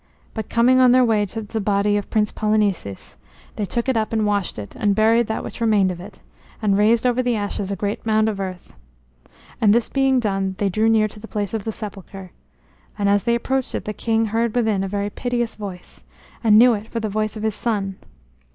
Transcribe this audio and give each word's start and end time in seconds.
But 0.33 0.49
coming 0.49 0.79
on 0.79 0.93
their 0.93 1.05
way 1.05 1.27
to 1.27 1.43
the 1.43 1.61
body 1.61 1.95
of 1.95 2.09
Prince 2.09 2.31
Polynices, 2.31 3.17
they 3.55 3.65
took 3.65 3.87
it 3.87 3.95
up 3.95 4.11
and 4.11 4.25
washed 4.25 4.57
it, 4.57 4.73
and 4.75 4.95
buried 4.95 5.27
that 5.27 5.43
which 5.43 5.61
remained 5.61 5.91
of 5.91 5.99
it, 5.99 6.17
and 6.59 6.75
raised 6.75 7.05
over 7.05 7.21
the 7.21 7.35
ashes 7.35 7.71
a 7.71 7.75
great 7.75 8.03
mound 8.03 8.27
of 8.27 8.39
earth. 8.39 8.73
And 9.61 9.75
this 9.75 9.89
being 9.89 10.19
done, 10.19 10.55
they 10.57 10.69
drew 10.69 10.89
near 10.89 11.07
to 11.07 11.19
the 11.19 11.27
place 11.27 11.53
of 11.53 11.65
the 11.65 11.71
sepulchre; 11.71 12.31
and 12.97 13.09
as 13.09 13.25
they 13.25 13.35
approached, 13.35 13.73
the 13.85 13.93
king 13.93 14.25
heard 14.25 14.55
within 14.55 14.83
a 14.83 14.87
very 14.87 15.11
piteous 15.11 15.53
voice, 15.53 16.03
and 16.43 16.57
knew 16.57 16.73
it 16.73 16.87
for 16.87 16.99
the 16.99 17.07
voice 17.07 17.37
of 17.37 17.43
his 17.43 17.53
son. 17.53 17.97